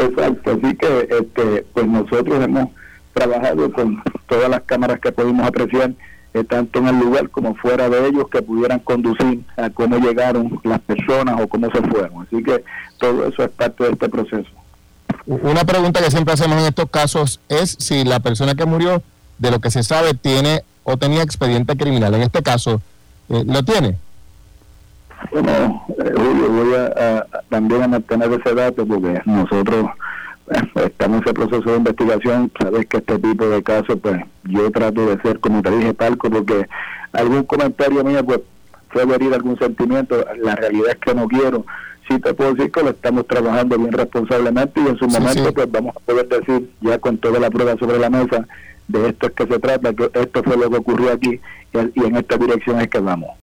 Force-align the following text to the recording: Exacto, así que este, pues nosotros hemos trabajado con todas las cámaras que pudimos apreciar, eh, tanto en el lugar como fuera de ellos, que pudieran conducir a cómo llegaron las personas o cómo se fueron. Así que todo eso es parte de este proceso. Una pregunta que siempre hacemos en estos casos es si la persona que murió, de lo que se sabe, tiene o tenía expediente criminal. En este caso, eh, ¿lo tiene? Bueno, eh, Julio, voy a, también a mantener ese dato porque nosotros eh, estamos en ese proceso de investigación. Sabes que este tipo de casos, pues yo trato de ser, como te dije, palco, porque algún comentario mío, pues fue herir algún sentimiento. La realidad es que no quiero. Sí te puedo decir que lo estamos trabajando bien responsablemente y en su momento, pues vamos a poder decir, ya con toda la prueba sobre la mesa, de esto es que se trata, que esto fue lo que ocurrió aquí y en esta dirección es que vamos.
Exacto, 0.00 0.52
así 0.52 0.76
que 0.76 1.08
este, 1.10 1.66
pues 1.74 1.86
nosotros 1.86 2.42
hemos 2.42 2.68
trabajado 3.12 3.72
con 3.72 4.02
todas 4.28 4.48
las 4.48 4.62
cámaras 4.62 5.00
que 5.00 5.12
pudimos 5.12 5.46
apreciar, 5.46 5.92
eh, 6.32 6.44
tanto 6.44 6.78
en 6.78 6.88
el 6.88 6.98
lugar 6.98 7.28
como 7.28 7.54
fuera 7.56 7.88
de 7.88 8.08
ellos, 8.08 8.24
que 8.30 8.40
pudieran 8.40 8.78
conducir 8.78 9.42
a 9.56 9.68
cómo 9.70 9.98
llegaron 9.98 10.60
las 10.64 10.80
personas 10.80 11.40
o 11.40 11.48
cómo 11.48 11.70
se 11.70 11.82
fueron. 11.82 12.22
Así 12.22 12.42
que 12.42 12.64
todo 12.98 13.26
eso 13.26 13.44
es 13.44 13.50
parte 13.50 13.84
de 13.84 13.90
este 13.90 14.08
proceso. 14.08 14.50
Una 15.26 15.64
pregunta 15.64 16.02
que 16.02 16.10
siempre 16.10 16.34
hacemos 16.34 16.58
en 16.60 16.66
estos 16.66 16.88
casos 16.88 17.40
es 17.48 17.76
si 17.78 18.04
la 18.04 18.20
persona 18.20 18.54
que 18.54 18.64
murió, 18.64 19.02
de 19.38 19.50
lo 19.50 19.60
que 19.60 19.70
se 19.70 19.82
sabe, 19.82 20.14
tiene 20.14 20.62
o 20.84 20.96
tenía 20.96 21.22
expediente 21.22 21.76
criminal. 21.76 22.14
En 22.14 22.22
este 22.22 22.42
caso, 22.42 22.80
eh, 23.28 23.42
¿lo 23.46 23.62
tiene? 23.62 23.96
Bueno, 25.30 25.84
eh, 25.88 26.12
Julio, 26.16 26.50
voy 26.50 26.74
a, 26.74 27.26
también 27.50 27.82
a 27.82 27.88
mantener 27.88 28.32
ese 28.32 28.54
dato 28.54 28.86
porque 28.86 29.20
nosotros 29.26 29.86
eh, 30.50 30.62
estamos 30.86 31.18
en 31.18 31.24
ese 31.24 31.34
proceso 31.34 31.70
de 31.70 31.76
investigación. 31.76 32.50
Sabes 32.58 32.86
que 32.86 32.96
este 32.98 33.18
tipo 33.18 33.46
de 33.46 33.62
casos, 33.62 33.98
pues 34.00 34.20
yo 34.44 34.70
trato 34.70 35.06
de 35.06 35.20
ser, 35.20 35.38
como 35.40 35.60
te 35.60 35.70
dije, 35.70 35.92
palco, 35.92 36.30
porque 36.30 36.66
algún 37.12 37.42
comentario 37.44 38.02
mío, 38.02 38.24
pues 38.24 38.40
fue 38.88 39.02
herir 39.14 39.34
algún 39.34 39.58
sentimiento. 39.58 40.24
La 40.38 40.56
realidad 40.56 40.90
es 40.90 40.96
que 40.96 41.14
no 41.14 41.28
quiero. 41.28 41.66
Sí 42.08 42.18
te 42.18 42.34
puedo 42.34 42.54
decir 42.54 42.72
que 42.72 42.82
lo 42.82 42.90
estamos 42.90 43.26
trabajando 43.26 43.78
bien 43.78 43.92
responsablemente 43.92 44.80
y 44.80 44.88
en 44.88 44.98
su 44.98 45.06
momento, 45.06 45.52
pues 45.52 45.70
vamos 45.70 45.96
a 45.96 46.00
poder 46.00 46.28
decir, 46.28 46.70
ya 46.80 46.98
con 46.98 47.18
toda 47.18 47.38
la 47.38 47.50
prueba 47.50 47.76
sobre 47.78 47.98
la 47.98 48.10
mesa, 48.10 48.46
de 48.88 49.10
esto 49.10 49.28
es 49.28 49.32
que 49.32 49.46
se 49.46 49.58
trata, 49.60 49.92
que 49.94 50.10
esto 50.14 50.42
fue 50.42 50.56
lo 50.56 50.68
que 50.68 50.78
ocurrió 50.78 51.12
aquí 51.12 51.40
y 51.72 52.04
en 52.04 52.16
esta 52.16 52.36
dirección 52.36 52.80
es 52.80 52.88
que 52.88 52.98
vamos. 52.98 53.30